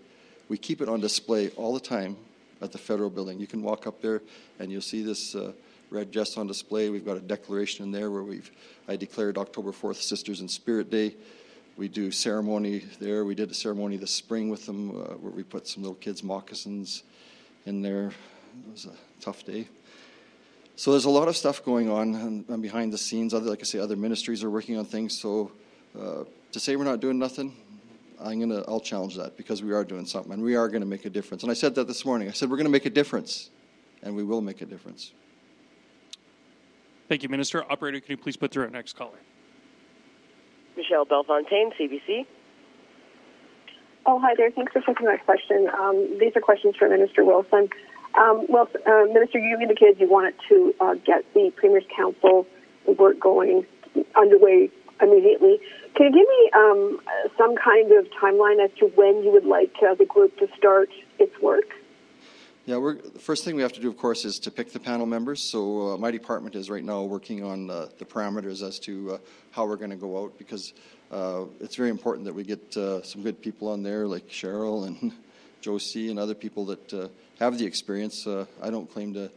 [0.49, 2.17] We keep it on display all the time
[2.61, 3.39] at the federal building.
[3.39, 4.23] You can walk up there
[4.59, 5.53] and you'll see this uh,
[5.91, 6.91] red dress on display.
[6.91, 8.51] We've got a declaration in there where we've
[8.89, 11.15] I declared October 4th Sisters in Spirit Day.
[11.77, 13.25] We do ceremony there.
[13.25, 16.23] We did a ceremony this spring with them uh, where we put some little kids'
[16.23, 17.03] moccasins
[17.67, 18.09] in there.
[18.09, 19.69] It was a tough day.
[20.77, 23.35] So there's a lot of stuff going on and, and behind the scenes.
[23.35, 25.19] Other, like I say, other ministries are working on things.
[25.19, 25.53] So
[25.99, 27.55] uh, to say we're not doing nothing,
[28.21, 30.87] I'm gonna I'll challenge that because we are doing something and we are going to
[30.87, 31.43] make a difference.
[31.43, 32.29] And I said that this morning.
[32.29, 33.51] I said we're going to make a difference,
[34.03, 35.13] and we will make a difference.
[37.09, 37.65] Thank you, Minister.
[37.71, 39.19] Operator, can you please put through our next caller?
[40.77, 42.27] Michelle Bellefontaine, CBC.
[44.07, 44.51] Oh, hi there.
[44.51, 45.69] Thanks for taking my question.
[45.79, 47.69] Um, these are questions for Minister Wilson.
[48.19, 52.47] Um, well, uh, Minister, you indicated you wanted to uh, get the Premier's Council
[52.99, 53.67] work going
[54.17, 54.71] underway
[55.01, 55.61] immediately.
[55.95, 57.01] Can you give me um,
[57.39, 60.91] some kind of timeline as to when you would like uh, the group to start
[61.19, 61.75] its work?
[62.67, 64.81] Yeah, we're, the first thing we have to do, of course, is to pick the
[64.81, 65.43] panel members.
[65.43, 69.19] So uh, my department is right now working on uh, the parameters as to uh,
[69.51, 70.73] how we're going to go out because
[71.13, 74.87] uh, it's very important that we get uh, some good people on there like Cheryl
[74.87, 75.13] and
[75.61, 78.27] Josie and other people that uh, have the experience.
[78.27, 79.31] I don't claim to,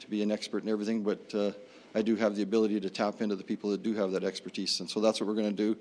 [0.00, 1.54] to be an expert in everything, but
[1.94, 4.80] I do have the ability to tap into the people that do have that expertise.
[4.80, 5.76] And so that's what we're going to do.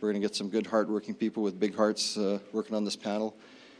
[0.00, 2.96] We're going to get some good, hardworking people with big hearts uh, working on this
[2.96, 3.34] panel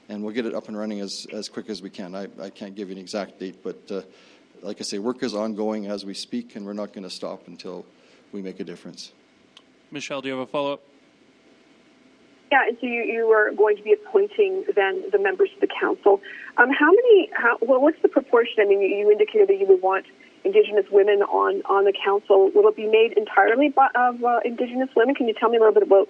[0.09, 2.15] and we'll get it up and running as, as quick as we can.
[2.15, 4.03] I, I can't give you an exact date, but uh,
[4.63, 7.47] like I say, work is ongoing as we speak, and we're not going to stop
[7.47, 7.85] until
[8.33, 9.13] we make a difference.
[9.91, 10.81] Michelle, do you have a follow up?
[12.51, 15.69] Yeah, and so you, you are going to be appointing then the members of the
[15.79, 16.23] council.
[16.57, 17.29] Um, how many?
[17.35, 18.57] How, well, what's the proportion?
[18.61, 20.07] I mean, you, you indicated that you would want
[20.45, 22.51] Indigenous women on on the council.
[22.55, 25.15] Will it be made entirely by, of uh, Indigenous women?
[25.15, 26.09] Can you tell me a little bit about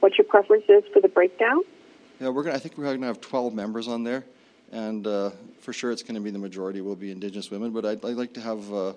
[0.00, 1.62] what your preference is for the breakdown?
[2.20, 4.24] Yeah, we're gonna, I think we're going to have 12 members on there,
[4.72, 7.84] and uh, for sure it's going to be the majority will be Indigenous women, but
[7.84, 8.94] I'd, I'd like to have uh, uh,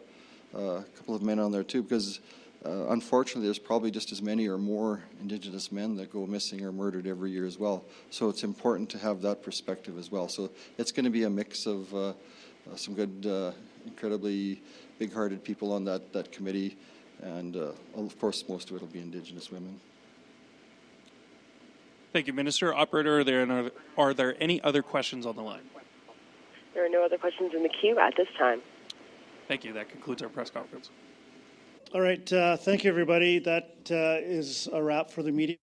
[0.55, 2.19] a couple of men on there too, because
[2.65, 6.71] uh, unfortunately there's probably just as many or more Indigenous men that go missing or
[6.71, 7.85] murdered every year as well.
[8.09, 10.27] So it's important to have that perspective as well.
[10.27, 12.13] So it's going to be a mix of uh,
[12.75, 13.53] some good,
[13.85, 14.61] incredibly
[14.99, 16.77] big-hearted people on that, that committee,
[17.21, 19.79] and uh, of course most of it will be Indigenous women.
[22.13, 22.73] Thank you, Minister.
[22.73, 25.61] Operator, are there, any, are there any other questions on the line?
[26.73, 28.61] There are no other questions in the queue at this time.
[29.47, 29.73] Thank you.
[29.73, 30.89] That concludes our press conference.
[31.93, 32.31] All right.
[32.31, 33.39] Uh, thank you, everybody.
[33.39, 35.57] That uh, is a wrap for the media.